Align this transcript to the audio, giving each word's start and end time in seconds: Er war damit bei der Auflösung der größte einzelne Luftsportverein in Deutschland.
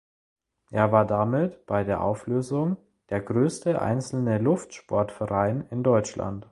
Er 0.71 0.91
war 0.91 1.05
damit 1.05 1.67
bei 1.67 1.83
der 1.83 2.01
Auflösung 2.01 2.77
der 3.11 3.21
größte 3.21 3.79
einzelne 3.79 4.39
Luftsportverein 4.39 5.67
in 5.69 5.83
Deutschland. 5.83 6.39